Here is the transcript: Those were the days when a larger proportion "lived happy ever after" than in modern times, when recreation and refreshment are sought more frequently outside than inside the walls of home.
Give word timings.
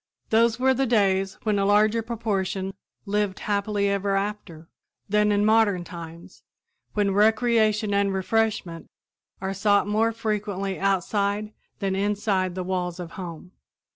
Those 0.31 0.59
were 0.59 0.73
the 0.73 0.87
days 0.87 1.37
when 1.43 1.59
a 1.59 1.65
larger 1.67 2.01
proportion 2.01 2.73
"lived 3.05 3.37
happy 3.41 3.87
ever 3.87 4.15
after" 4.15 4.67
than 5.07 5.31
in 5.31 5.45
modern 5.45 5.83
times, 5.83 6.41
when 6.95 7.11
recreation 7.13 7.93
and 7.93 8.11
refreshment 8.11 8.87
are 9.41 9.53
sought 9.53 9.85
more 9.87 10.11
frequently 10.11 10.79
outside 10.79 11.53
than 11.77 11.95
inside 11.95 12.55
the 12.55 12.63
walls 12.63 12.99
of 12.99 13.11
home. 13.11 13.51